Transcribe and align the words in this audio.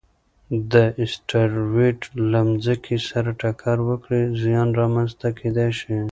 که 0.71 0.83
اسټروېډ 1.03 1.97
له 2.31 2.41
ځمکې 2.65 2.97
سره 3.09 3.29
ټکر 3.41 3.77
وکړي، 3.89 4.21
زیان 4.41 4.69
رامنځته 4.79 5.27
کېدای 5.39 5.69
شي. 5.79 5.95